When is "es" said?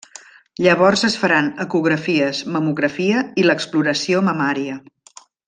1.07-1.17